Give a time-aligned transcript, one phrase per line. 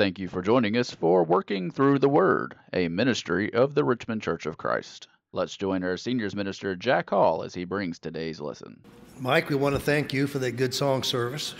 [0.00, 4.22] Thank you for joining us for Working Through the Word, a ministry of the Richmond
[4.22, 5.08] Church of Christ.
[5.32, 8.80] Let's join our seniors minister, Jack Hall, as he brings today's lesson.
[9.18, 11.54] Mike, we want to thank you for that good song service.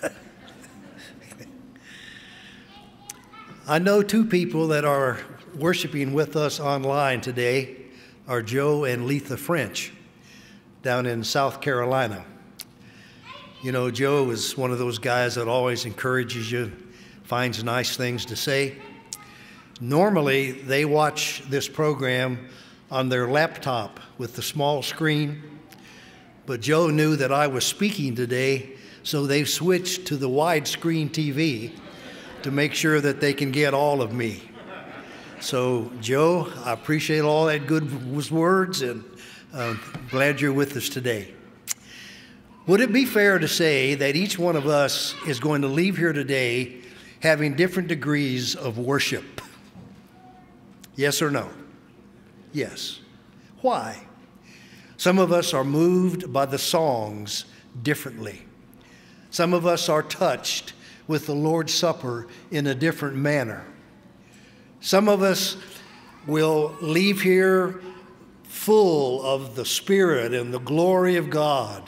[3.68, 5.18] I know two people that are
[5.54, 7.76] worshiping with us online today
[8.26, 9.92] are Joe and Letha French
[10.80, 12.24] down in South Carolina.
[13.62, 16.72] You know, Joe is one of those guys that always encourages you,
[17.26, 18.76] finds nice things to say.
[19.80, 22.48] Normally, they watch this program
[22.88, 25.42] on their laptop with the small screen,
[26.46, 31.72] but Joe knew that I was speaking today, so they've switched to the widescreen TV
[32.42, 34.40] to make sure that they can get all of me.
[35.40, 39.02] So, Joe, I appreciate all that good words and
[39.52, 39.74] uh,
[40.10, 41.34] glad you're with us today.
[42.68, 45.96] Would it be fair to say that each one of us is going to leave
[45.96, 46.82] here today
[47.26, 49.42] having different degrees of worship?
[50.94, 51.50] Yes or no?
[52.52, 53.00] Yes.
[53.60, 54.00] Why?
[54.96, 57.44] Some of us are moved by the songs
[57.82, 58.42] differently.
[59.30, 60.72] Some of us are touched
[61.06, 63.64] with the Lord's Supper in a different manner.
[64.80, 65.56] Some of us
[66.26, 67.80] will leave here
[68.44, 71.82] full of the Spirit and the glory of God.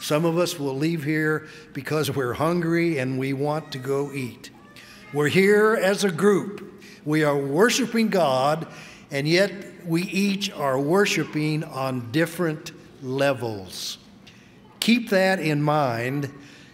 [0.00, 4.50] Some of us will leave here because we're hungry and we want to go eat.
[5.16, 6.84] We're here as a group.
[7.06, 8.66] We are worshiping God,
[9.10, 9.50] and yet
[9.86, 12.72] we each are worshiping on different
[13.02, 13.96] levels.
[14.78, 16.30] Keep that in mind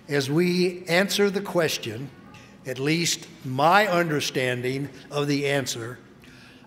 [0.09, 2.11] as we answer the question,
[2.67, 6.01] at least my understanding of the answer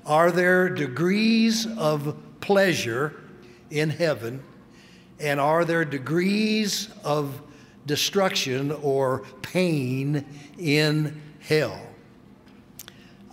[0.06, 3.22] are there degrees of pleasure
[3.70, 4.42] in heaven?
[5.20, 7.42] And are there degrees of
[7.86, 10.26] destruction or pain
[10.58, 11.80] in hell?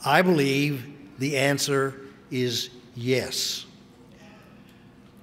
[0.05, 0.87] I believe
[1.19, 3.67] the answer is yes.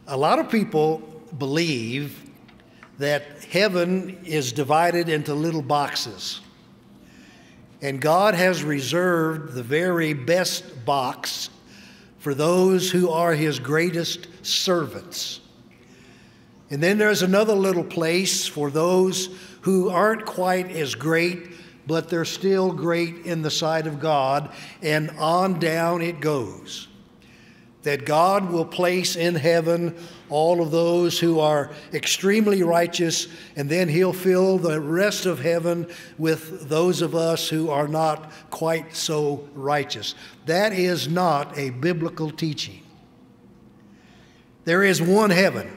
[0.07, 0.99] A lot of people
[1.37, 2.29] believe
[2.97, 6.41] that heaven is divided into little boxes.
[7.81, 11.49] And God has reserved the very best box
[12.17, 15.39] for those who are His greatest servants.
[16.69, 19.29] And then there's another little place for those
[19.61, 21.49] who aren't quite as great,
[21.89, 26.87] but they're still great in the sight of God, and on down it goes.
[27.81, 29.95] That God will place in heaven
[30.29, 35.87] all of those who are extremely righteous, and then He'll fill the rest of heaven
[36.19, 40.13] with those of us who are not quite so righteous.
[40.45, 42.83] That is not a biblical teaching.
[44.65, 45.75] There is one heaven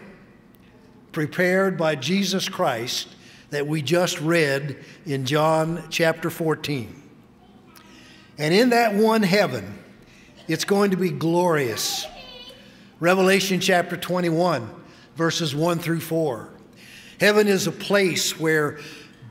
[1.13, 3.09] prepared by Jesus Christ
[3.53, 7.03] that we just read in John chapter 14.
[8.39, 9.79] And in that one heaven,
[10.49, 12.07] it's going to be glorious.
[12.99, 14.71] Revelation chapter 21,
[15.17, 16.49] verses 1 through 4.
[17.21, 18.79] Heaven is a place where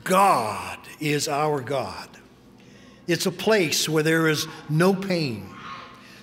[0.03, 2.07] God is our God.
[3.07, 5.49] It's a place where there is no pain,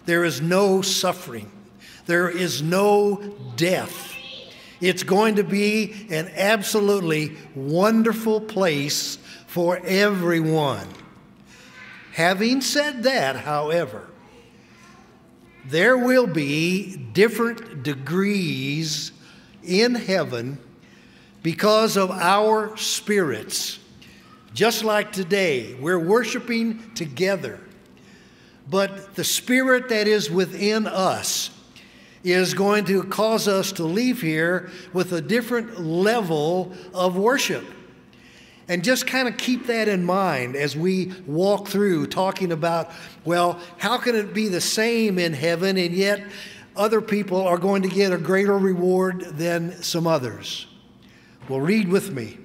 [0.06, 1.50] there is no suffering,
[2.06, 4.14] there is no death
[4.80, 10.86] it's going to be an absolutely wonderful place for everyone.
[12.12, 14.06] Having said that, however,
[15.64, 19.12] there will be different degrees
[19.62, 20.58] in heaven
[21.42, 23.78] because of our spirits.
[24.54, 27.60] Just like today, we're worshiping together.
[28.70, 31.50] But the spirit that is within us
[32.24, 37.64] is going to cause us to leave here with a different level of worship.
[38.68, 42.90] And just kind of keep that in mind as we walk through talking about,
[43.24, 46.22] well, how can it be the same in heaven and yet
[46.76, 50.66] other people are going to get a greater reward than some others?
[51.48, 52.38] Well, read with me.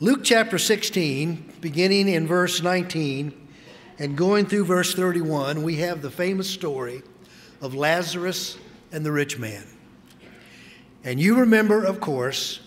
[0.00, 3.48] Luke chapter 16, beginning in verse 19
[4.00, 7.02] and going through verse 31, we have the famous story
[7.64, 8.58] of Lazarus
[8.92, 9.64] and the rich man.
[11.02, 12.60] And you remember, of course,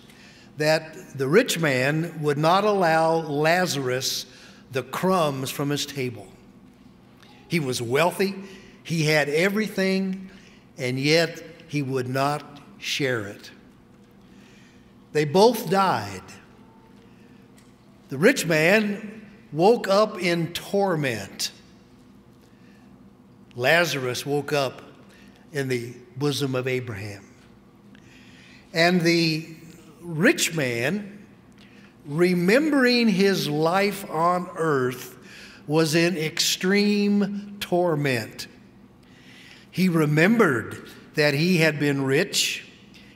[0.56, 4.26] that the rich man would not allow Lazarus
[4.72, 6.26] the crumbs from his table.
[7.46, 8.34] He was wealthy,
[8.82, 10.30] he had everything,
[10.76, 13.52] and yet he would not share it.
[15.12, 16.22] They both died.
[18.08, 21.52] The rich man woke up in torment.
[23.54, 24.82] Lazarus woke up
[25.52, 27.24] in the bosom of Abraham.
[28.72, 29.46] And the
[30.00, 31.18] rich man
[32.08, 35.16] remembering his life on earth,
[35.66, 38.48] was in extreme torment.
[39.70, 42.66] He remembered that he had been rich,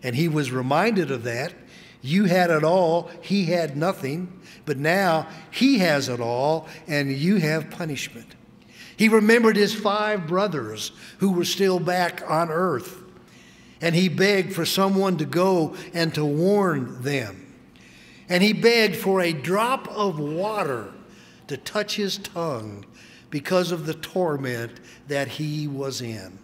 [0.02, 1.54] and he was reminded of that.
[2.02, 7.36] You had it all, he had nothing, but now he has it all, and you
[7.36, 8.34] have punishment.
[8.96, 13.02] He remembered his five brothers who were still back on earth,
[13.80, 17.54] and he begged for someone to go and to warn them.
[18.28, 20.92] And he begged for a drop of water
[21.48, 22.86] to touch his tongue
[23.30, 24.72] because of the torment
[25.08, 26.38] that he was in.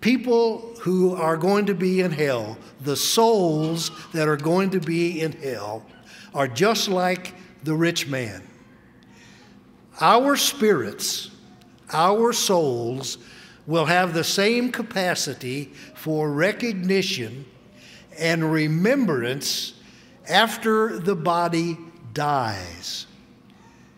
[0.00, 5.20] People who are going to be in hell, the souls that are going to be
[5.20, 5.86] in hell,
[6.34, 8.42] are just like the rich man.
[10.02, 11.30] Our spirits,
[11.92, 13.18] our souls,
[13.68, 17.44] will have the same capacity for recognition
[18.18, 19.74] and remembrance
[20.28, 21.78] after the body
[22.12, 23.06] dies.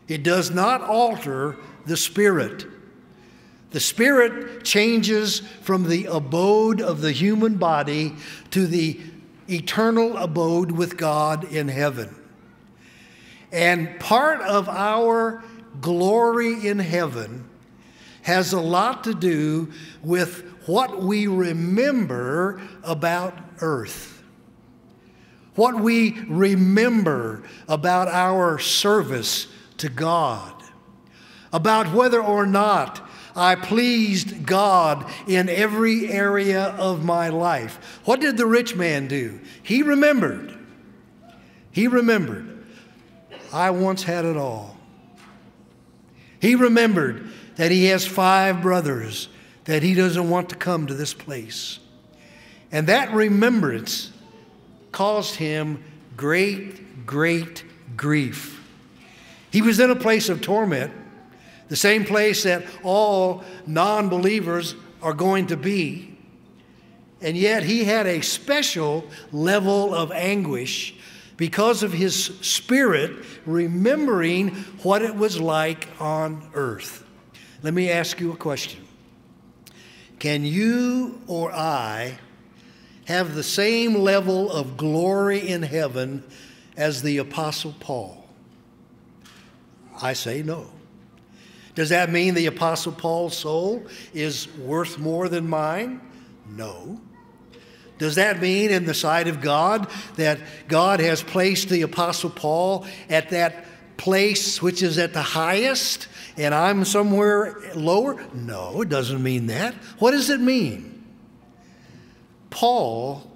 [0.06, 1.56] It does not alter
[1.86, 2.66] the spirit.
[3.70, 8.14] The spirit changes from the abode of the human body
[8.50, 9.00] to the
[9.48, 12.14] eternal abode with God in heaven.
[13.50, 15.42] And part of our
[15.80, 17.48] glory in heaven
[18.22, 19.70] has a lot to do
[20.02, 24.22] with what we remember about earth.
[25.54, 29.46] What we remember about our service
[29.78, 30.52] to God,
[31.52, 38.00] about whether or not I pleased God in every area of my life.
[38.04, 39.40] What did the rich man do?
[39.62, 40.56] He remembered.
[41.72, 42.64] He remembered.
[43.52, 44.73] I once had it all.
[46.44, 47.26] He remembered
[47.56, 49.28] that he has five brothers,
[49.64, 51.78] that he doesn't want to come to this place.
[52.70, 54.12] And that remembrance
[54.92, 55.82] caused him
[56.18, 57.64] great, great
[57.96, 58.62] grief.
[59.52, 60.92] He was in a place of torment,
[61.68, 66.14] the same place that all non believers are going to be.
[67.22, 70.94] And yet he had a special level of anguish
[71.36, 74.50] because of his spirit remembering
[74.82, 77.04] what it was like on earth.
[77.62, 78.84] Let me ask you a question
[80.18, 82.18] Can you or I
[83.06, 86.24] have the same level of glory in heaven
[86.76, 88.26] as the Apostle Paul?
[90.00, 90.70] I say no.
[91.74, 96.00] Does that mean the Apostle Paul's soul is worth more than mine?
[96.48, 97.00] No.
[98.04, 102.84] Does that mean, in the sight of God, that God has placed the Apostle Paul
[103.08, 103.64] at that
[103.96, 108.22] place which is at the highest and I'm somewhere lower?
[108.34, 109.72] No, it doesn't mean that.
[110.00, 111.02] What does it mean?
[112.50, 113.26] Paul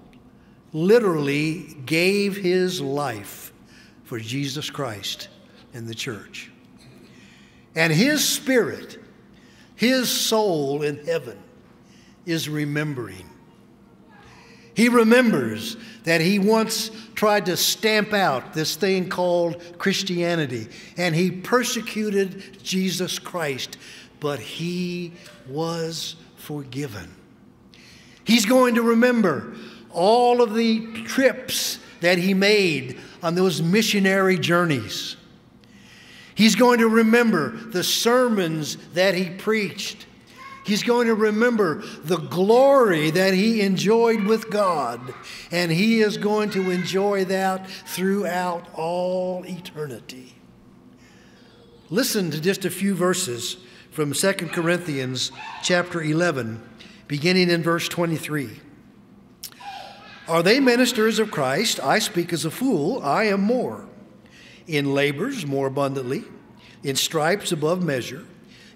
[0.74, 3.54] literally gave his life
[4.04, 5.28] for Jesus Christ
[5.72, 6.50] and the church.
[7.74, 9.02] And his spirit,
[9.76, 11.38] his soul in heaven,
[12.26, 13.30] is remembering.
[14.78, 21.32] He remembers that he once tried to stamp out this thing called Christianity, and he
[21.32, 23.76] persecuted Jesus Christ,
[24.20, 25.14] but he
[25.48, 27.12] was forgiven.
[28.22, 29.56] He's going to remember
[29.90, 35.16] all of the trips that he made on those missionary journeys.
[36.36, 40.06] He's going to remember the sermons that he preached.
[40.68, 45.14] He's going to remember the glory that he enjoyed with God,
[45.50, 50.34] and he is going to enjoy that throughout all eternity.
[51.88, 53.56] Listen to just a few verses
[53.92, 55.32] from 2 Corinthians
[55.62, 56.62] chapter 11,
[57.06, 58.60] beginning in verse 23.
[60.28, 61.80] Are they ministers of Christ?
[61.80, 63.88] I speak as a fool, I am more
[64.66, 66.24] in labors more abundantly,
[66.82, 68.26] in stripes above measure,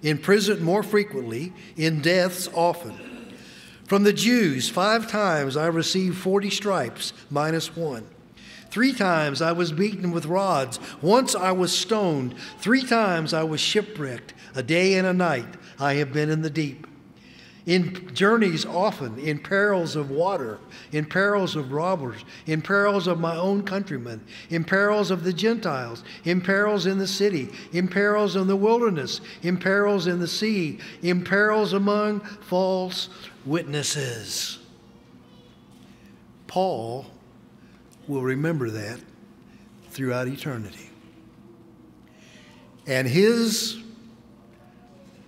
[0.03, 2.93] in prison more frequently, in deaths often.
[3.85, 8.05] From the Jews, five times I received 40 stripes, minus one.
[8.69, 10.79] Three times I was beaten with rods.
[11.01, 12.35] Once I was stoned.
[12.59, 14.33] Three times I was shipwrecked.
[14.55, 15.45] A day and a night
[15.79, 16.87] I have been in the deep
[17.65, 20.59] in journeys often, in perils of water,
[20.91, 26.03] in perils of robbers, in perils of my own countrymen, in perils of the Gentiles,
[26.25, 30.79] in perils in the city, in perils in the wilderness, in perils in the sea,
[31.01, 33.09] in perils among false
[33.45, 34.59] witnesses.
[36.47, 37.05] Paul
[38.07, 38.99] will remember that
[39.89, 40.89] throughout eternity.
[42.85, 43.81] And his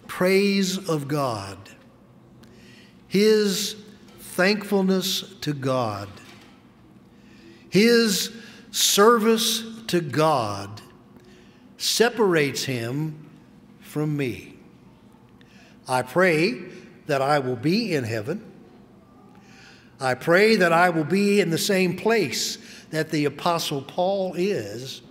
[0.08, 1.58] praise of God
[3.16, 3.78] his
[4.20, 6.10] thankfulness to God,
[7.70, 8.30] his
[8.72, 10.82] service to God
[11.78, 13.30] separates him
[13.80, 14.58] from me.
[15.88, 16.64] I pray
[17.06, 18.52] that I will be in heaven.
[20.02, 22.58] I pray that I will be in the same place
[22.90, 25.02] that the Apostle Paul is.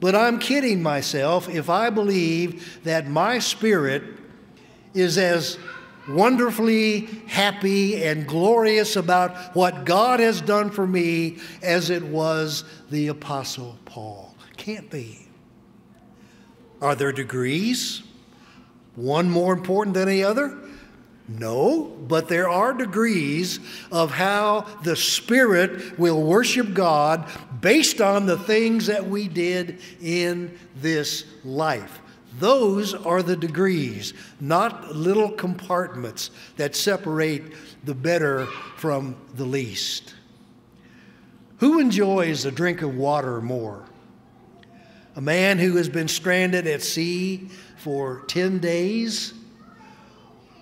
[0.00, 4.02] But I'm kidding myself if I believe that my spirit
[4.92, 5.56] is as
[6.08, 13.08] wonderfully happy and glorious about what God has done for me as it was the
[13.08, 14.34] Apostle Paul.
[14.56, 15.26] Can't be.
[16.80, 18.02] Are there degrees?
[18.96, 20.58] One more important than the other?
[21.28, 27.30] No, but there are degrees of how the Spirit will worship God
[27.60, 32.01] based on the things that we did in this life.
[32.38, 37.52] Those are the degrees, not little compartments that separate
[37.84, 38.46] the better
[38.76, 40.14] from the least.
[41.58, 43.84] Who enjoys a drink of water more?
[45.14, 49.34] A man who has been stranded at sea for 10 days?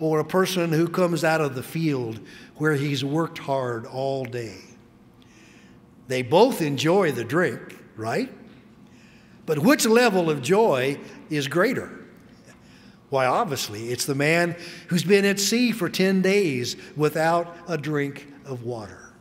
[0.01, 2.21] Or a person who comes out of the field
[2.57, 4.59] where he's worked hard all day?
[6.09, 8.31] They both enjoy the drink, right?
[9.51, 10.97] But which level of joy
[11.29, 11.91] is greater?
[13.09, 14.55] Why, obviously, it's the man
[14.87, 19.13] who's been at sea for 10 days without a drink of water.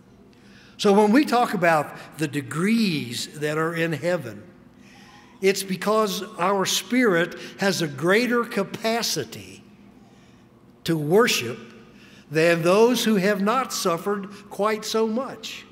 [0.78, 4.44] So when we talk about the degrees that are in heaven,
[5.42, 9.64] it's because our spirit has a greater capacity
[10.84, 11.58] to worship
[12.30, 15.66] than those who have not suffered quite so much.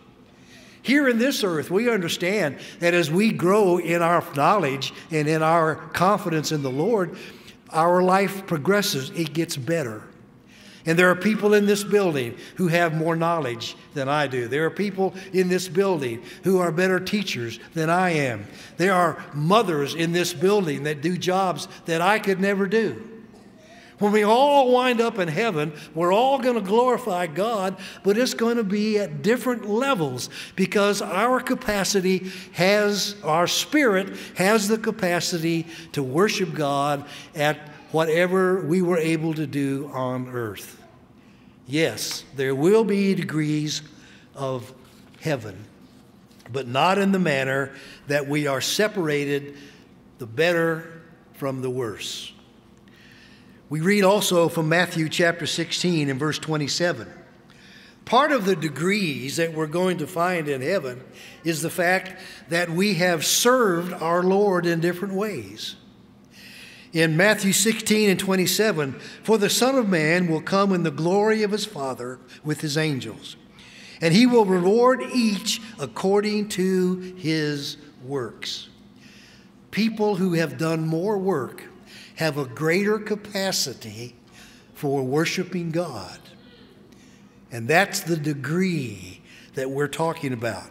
[0.87, 5.43] Here in this earth, we understand that as we grow in our knowledge and in
[5.43, 7.17] our confidence in the Lord,
[7.71, 10.03] our life progresses, it gets better.
[10.85, 14.47] And there are people in this building who have more knowledge than I do.
[14.47, 18.47] There are people in this building who are better teachers than I am.
[18.77, 23.16] There are mothers in this building that do jobs that I could never do.
[23.99, 28.35] When we all wind up in heaven, we're all going to glorify God, but it's
[28.35, 35.65] going to be at different levels because our capacity has, our spirit has the capacity
[35.93, 37.57] to worship God at
[37.91, 40.79] whatever we were able to do on earth.
[41.65, 43.81] Yes, there will be degrees
[44.35, 44.73] of
[45.21, 45.65] heaven,
[46.51, 47.71] but not in the manner
[48.07, 49.55] that we are separated
[50.19, 51.01] the better
[51.33, 52.31] from the worse.
[53.69, 57.11] We read also from Matthew chapter 16 and verse 27.
[58.05, 61.03] Part of the degrees that we're going to find in heaven
[61.43, 65.75] is the fact that we have served our Lord in different ways.
[66.93, 68.93] In Matthew 16 and 27,
[69.23, 72.77] for the Son of Man will come in the glory of his Father with his
[72.77, 73.35] angels,
[73.99, 78.69] and he will reward each according to his works.
[79.71, 81.65] People who have done more work
[82.17, 84.15] have a greater capacity
[84.73, 86.19] for worshiping God.
[87.51, 89.21] And that's the degree
[89.53, 90.69] that we're talking about.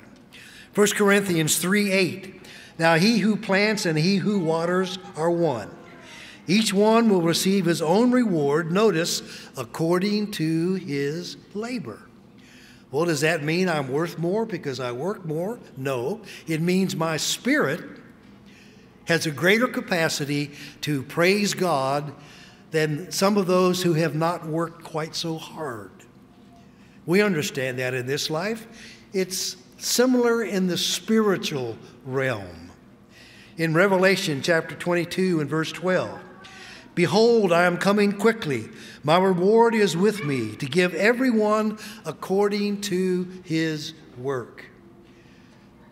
[0.75, 2.41] 1 Corinthians 3 8.
[2.79, 5.71] Now he who plants and he who waters are one.
[6.49, 9.23] Each one will receive his own reward, notice,
[9.57, 12.03] according to his labor.
[12.91, 15.59] Well, does that mean I'm worth more because I work more?
[15.77, 16.21] No.
[16.47, 17.83] It means my spirit
[19.07, 20.51] has a greater capacity
[20.83, 22.13] to praise God
[22.71, 25.91] than some of those who have not worked quite so hard.
[27.07, 28.67] We understand that in this life.
[29.13, 32.71] It's similar in the spiritual realm.
[33.57, 36.21] In Revelation chapter 22 and verse 12,
[36.95, 38.69] Behold, I am coming quickly.
[39.05, 44.65] My reward is with me to give everyone according to his work.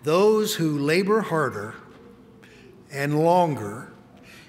[0.02, 1.74] Those who labor harder
[2.94, 3.88] and longer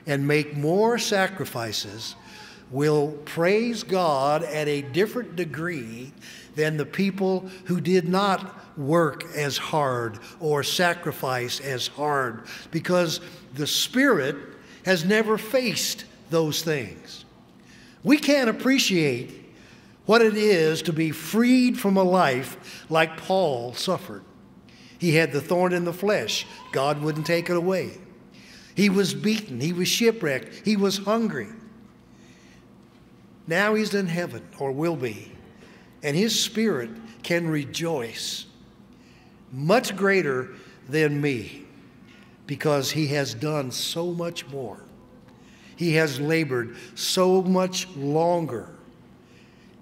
[0.06, 2.16] and make more sacrifices
[2.72, 6.14] will praise God at a different degree
[6.56, 13.20] than the people who did not work as hard or sacrifice as hard because
[13.54, 14.36] the Spirit
[14.84, 17.26] has never faced those things.
[18.04, 19.54] We can't appreciate
[20.06, 24.24] what it is to be freed from a life like Paul suffered.
[25.00, 27.98] He had the thorn in the flesh, God wouldn't take it away.
[28.76, 29.60] He was beaten.
[29.60, 30.66] He was shipwrecked.
[30.66, 31.48] He was hungry.
[33.48, 35.32] Now he's in heaven, or will be,
[36.04, 36.90] and his spirit
[37.24, 38.46] can rejoice
[39.52, 40.50] much greater
[40.90, 41.64] than me
[42.48, 44.80] because he has done so much more.
[45.76, 48.70] He has labored so much longer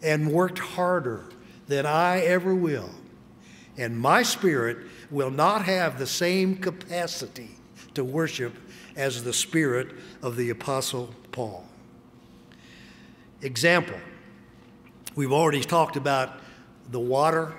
[0.02, 1.26] and worked harder
[1.68, 2.90] than I ever will.
[3.78, 4.78] And my spirit
[5.10, 7.50] will not have the same capacity
[7.94, 8.54] to worship
[8.96, 11.66] as the spirit of the Apostle Paul.
[13.42, 13.98] Example
[15.16, 16.40] we've already talked about
[16.90, 17.54] the water.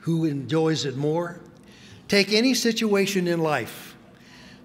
[0.00, 1.40] Who enjoys it more?
[2.08, 3.94] Take any situation in life.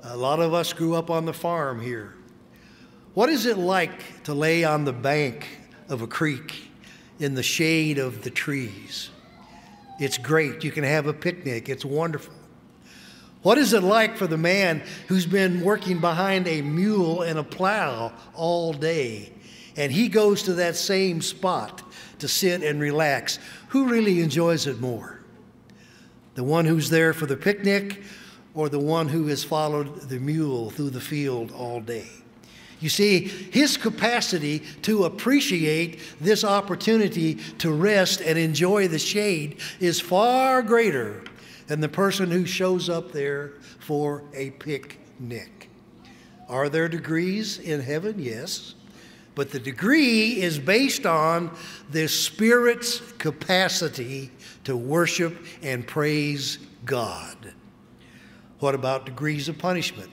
[0.03, 2.15] A lot of us grew up on the farm here.
[3.13, 5.47] What is it like to lay on the bank
[5.89, 6.69] of a creek
[7.19, 9.09] in the shade of the trees?
[9.99, 10.63] It's great.
[10.63, 11.69] You can have a picnic.
[11.69, 12.33] It's wonderful.
[13.43, 17.43] What is it like for the man who's been working behind a mule and a
[17.43, 19.31] plow all day
[19.75, 21.83] and he goes to that same spot
[22.19, 23.39] to sit and relax?
[23.69, 25.21] Who really enjoys it more?
[26.35, 28.01] The one who's there for the picnic
[28.53, 32.07] or the one who has followed the mule through the field all day?
[32.79, 39.99] You see, his capacity to appreciate this opportunity to rest and enjoy the shade is
[39.99, 41.23] far greater
[41.67, 45.69] than the person who shows up there for a picnic.
[46.49, 48.15] Are there degrees in heaven?
[48.17, 48.73] Yes.
[49.35, 51.55] But the degree is based on
[51.91, 54.31] the Spirit's capacity
[54.63, 57.53] to worship and praise God.
[58.59, 60.09] What about degrees of punishment?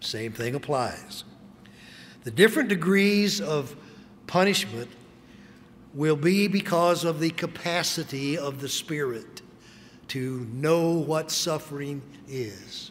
[0.00, 1.24] Same thing applies.
[2.24, 3.74] The different degrees of
[4.26, 4.90] punishment
[5.94, 9.33] will be because of the capacity of the Spirit
[10.08, 12.90] to know what suffering is.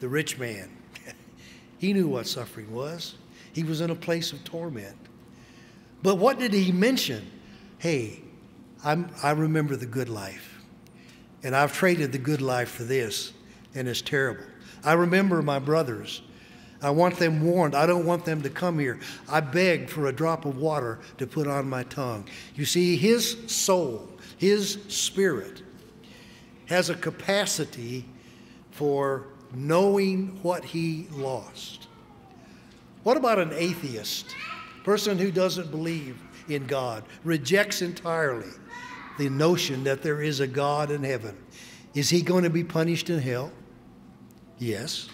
[0.00, 0.70] The rich man,
[1.78, 3.14] he knew what suffering was.
[3.52, 4.96] He was in a place of torment.
[6.02, 7.30] But what did he mention?
[7.78, 8.20] Hey,
[8.84, 10.60] I'm, I remember the good life.
[11.44, 13.32] And I've traded the good life for this,
[13.74, 14.44] and it's terrible.
[14.84, 16.22] I remember my brothers
[16.82, 17.74] I want them warned.
[17.76, 18.98] I don't want them to come here.
[19.28, 22.26] I beg for a drop of water to put on my tongue.
[22.56, 25.62] You see, his soul, his spirit,
[26.66, 28.04] has a capacity
[28.70, 31.88] for knowing what he lost.
[33.02, 34.34] What about an atheist,
[34.84, 36.16] person who doesn't believe
[36.48, 38.50] in God, rejects entirely
[39.18, 41.36] the notion that there is a God in heaven?
[41.94, 43.52] Is he going to be punished in hell?
[44.58, 45.08] Yes.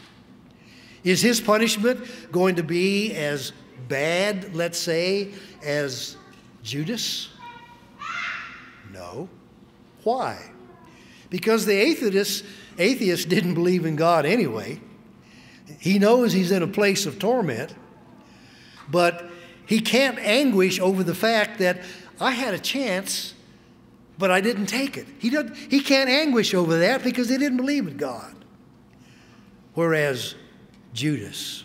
[1.02, 3.52] Is his punishment going to be as
[3.88, 5.32] bad, let's say,
[5.64, 6.16] as
[6.62, 7.30] Judas?
[8.92, 9.28] No.
[10.04, 10.50] Why?
[11.30, 12.44] Because the atheist,
[12.78, 14.80] atheist didn't believe in God anyway.
[15.78, 17.74] He knows he's in a place of torment,
[18.90, 19.30] but
[19.66, 21.82] he can't anguish over the fact that
[22.20, 23.34] I had a chance,
[24.16, 25.06] but I didn't take it.
[25.18, 28.34] He, doesn't, he can't anguish over that because he didn't believe in God.
[29.74, 30.34] Whereas
[30.94, 31.64] Judas.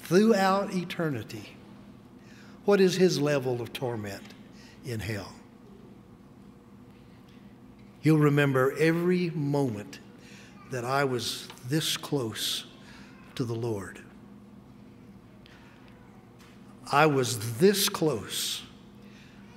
[0.00, 1.56] Throughout eternity,
[2.64, 4.34] what is his level of torment
[4.84, 5.32] in hell?
[8.02, 10.00] He'll remember every moment
[10.70, 12.64] that I was this close
[13.36, 14.00] to the Lord.
[16.90, 18.62] I was this close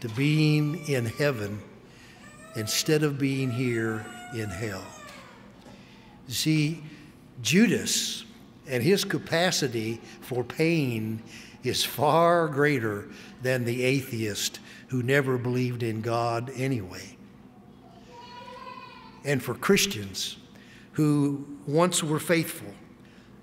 [0.01, 1.59] to being in heaven
[2.55, 4.85] instead of being here in hell.
[6.27, 6.83] You see,
[7.41, 8.23] Judas
[8.67, 11.21] and his capacity for pain
[11.63, 13.07] is far greater
[13.41, 17.14] than the atheist who never believed in God anyway.
[19.25, 20.37] And for Christians
[20.93, 22.73] who once were faithful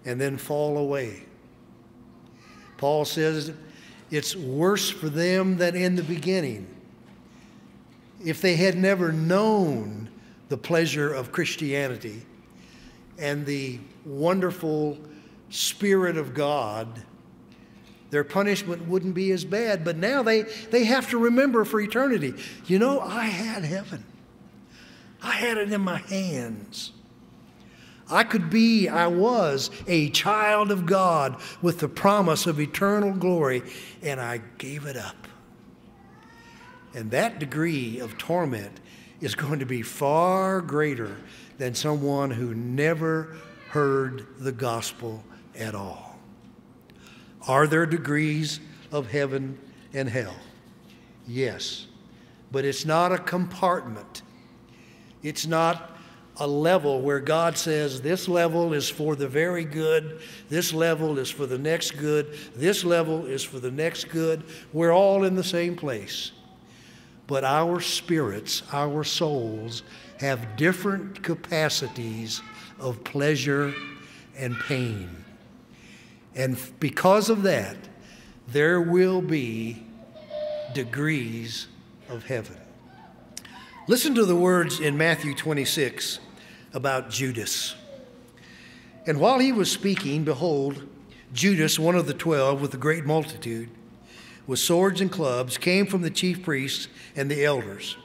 [0.04, 1.24] and then fall away,
[2.78, 3.52] Paul says
[4.10, 6.66] it's worse for them than in the beginning.
[8.24, 10.08] If they had never known
[10.48, 12.22] the pleasure of Christianity,
[13.18, 14.98] and the wonderful
[15.50, 17.02] Spirit of God,
[18.10, 19.84] their punishment wouldn't be as bad.
[19.84, 22.34] But now they, they have to remember for eternity
[22.66, 24.04] you know, I had heaven,
[25.22, 26.92] I had it in my hands.
[28.10, 33.62] I could be, I was a child of God with the promise of eternal glory,
[34.02, 35.28] and I gave it up.
[36.94, 38.80] And that degree of torment
[39.20, 41.16] is going to be far greater
[41.56, 43.36] than someone who never
[43.70, 45.24] heard the gospel
[45.56, 46.18] at all.
[47.48, 49.58] Are there degrees of heaven
[49.94, 50.36] and hell?
[51.26, 51.86] Yes.
[52.50, 54.22] But it's not a compartment.
[55.22, 55.90] It's not
[56.38, 61.30] a level where God says this level is for the very good, this level is
[61.30, 64.42] for the next good, this level is for the next good.
[64.72, 66.32] We're all in the same place.
[67.26, 69.82] But our spirits, our souls,
[70.18, 72.42] have different capacities
[72.78, 73.72] of pleasure
[74.36, 75.08] and pain.
[76.34, 77.76] And because of that,
[78.48, 79.82] there will be
[80.74, 81.68] degrees
[82.08, 82.56] of heaven.
[83.88, 86.20] Listen to the words in Matthew 26
[86.72, 87.74] about Judas.
[89.08, 90.86] And while he was speaking, behold,
[91.32, 93.70] Judas, one of the twelve, with a great multitude,
[94.46, 97.96] with swords and clubs, came from the chief priests and the elders.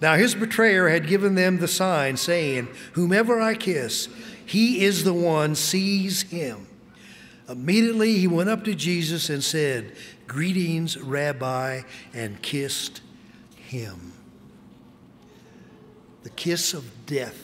[0.00, 4.08] Now his betrayer had given them the sign, saying, Whomever I kiss,
[4.46, 6.68] he is the one, seize him.
[7.50, 9.92] Immediately he went up to Jesus and said,
[10.26, 11.82] Greetings, Rabbi,
[12.14, 13.02] and kissed
[13.56, 14.11] him.
[16.22, 17.42] The kiss of death,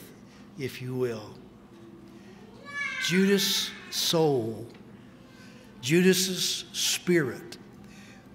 [0.58, 1.34] if you will.
[3.06, 4.66] Judas' soul,
[5.80, 7.58] Judas's spirit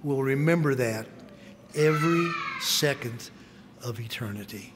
[0.03, 1.07] will remember that
[1.75, 2.29] every
[2.61, 3.29] second
[3.83, 4.73] of eternity.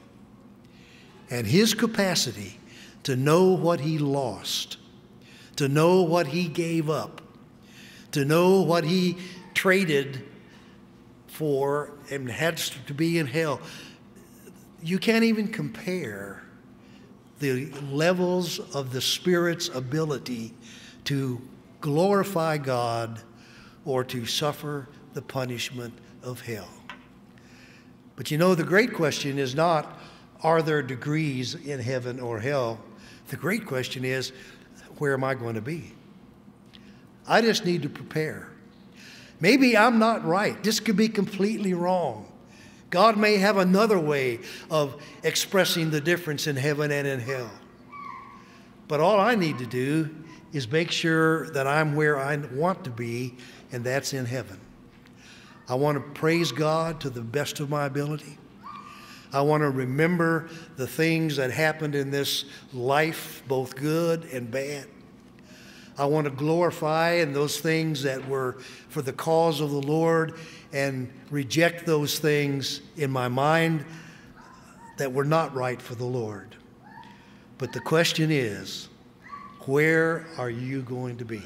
[1.30, 2.58] And his capacity
[3.02, 4.78] to know what he lost,
[5.56, 7.20] to know what he gave up,
[8.12, 9.18] to know what he
[9.54, 10.24] traded
[11.26, 13.60] for and had to be in hell.
[14.82, 16.42] You can't even compare
[17.40, 20.54] the levels of the Spirit's ability
[21.04, 21.40] to
[21.80, 23.20] glorify God
[23.84, 26.68] or to suffer the punishment of hell.
[28.16, 29.98] But you know, the great question is not
[30.42, 32.78] are there degrees in heaven or hell?
[33.28, 34.32] The great question is
[34.98, 35.92] where am I going to be?
[37.26, 38.50] I just need to prepare.
[39.40, 40.62] Maybe I'm not right.
[40.62, 42.27] This could be completely wrong.
[42.90, 47.50] God may have another way of expressing the difference in heaven and in hell.
[48.86, 50.08] But all I need to do
[50.52, 53.36] is make sure that I'm where I want to be,
[53.70, 54.58] and that's in heaven.
[55.68, 58.38] I want to praise God to the best of my ability.
[59.30, 64.86] I want to remember the things that happened in this life, both good and bad.
[65.98, 68.56] I want to glorify in those things that were
[68.88, 70.38] for the cause of the Lord
[70.72, 73.84] and reject those things in my mind
[74.98, 76.56] that were not right for the Lord.
[77.56, 78.88] But the question is,
[79.60, 81.42] where are you going to be?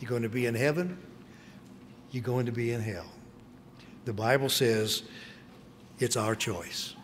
[0.00, 0.98] You going to be in heaven?
[2.10, 3.06] You're going to be in hell.
[4.04, 5.04] The Bible says
[5.98, 6.94] it's our choice.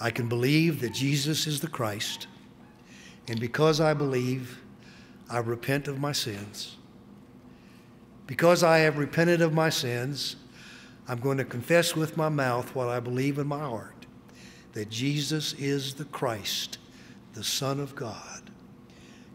[0.00, 2.26] I can believe that Jesus is the Christ,
[3.28, 4.60] and because I believe,
[5.30, 6.76] I repent of my sins.
[8.32, 10.36] Because I have repented of my sins,
[11.06, 14.06] I'm going to confess with my mouth what I believe in my heart
[14.72, 16.78] that Jesus is the Christ,
[17.34, 18.40] the Son of God.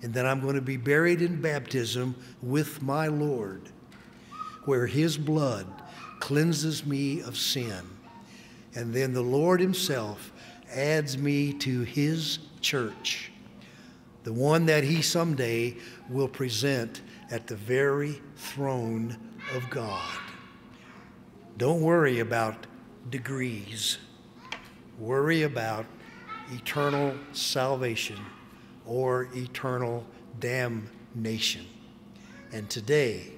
[0.02, 3.70] And that I'm going to be buried in baptism with my Lord,
[4.66, 5.68] where his blood
[6.20, 7.88] cleanses me of sin.
[8.74, 10.32] And then the Lord himself
[10.74, 13.32] adds me to his church
[14.28, 15.74] the one that he someday
[16.10, 17.00] will present
[17.30, 19.18] at the very throne
[19.54, 20.18] of God.
[21.58, 22.68] Don't worry about
[23.10, 23.98] degrees,
[25.00, 25.86] worry about
[26.52, 28.20] eternal salvation
[28.86, 30.06] or eternal
[30.40, 31.66] damnation.
[32.52, 33.34] And today,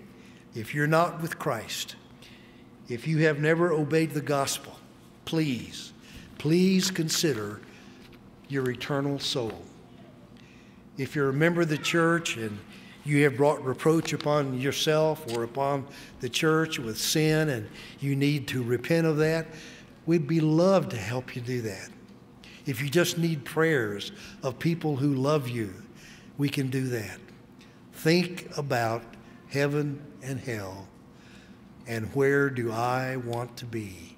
[0.54, 1.96] if you're not with Christ,
[2.88, 4.80] if you have never obeyed the gospel,
[5.26, 5.94] please,
[6.38, 7.62] please consider
[8.48, 9.62] your eternal soul
[10.98, 12.60] if you're a member of the church and
[13.06, 15.88] you have brought reproach upon yourself or upon
[16.20, 17.68] the church with sin and
[18.00, 19.48] you need to repent of that,
[20.06, 21.90] we'd be loved to help you do that.
[22.66, 24.12] If you just need prayers
[24.44, 25.74] of people who love you,
[26.38, 27.20] we can do that.
[27.94, 29.04] Think about
[29.50, 30.88] heaven and hell
[31.90, 34.16] and where do I want to be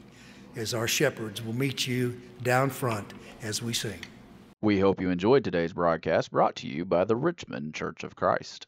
[0.55, 4.01] as our shepherds will meet you down front as we sing.
[4.61, 8.67] We hope you enjoyed today's broadcast brought to you by the Richmond Church of Christ.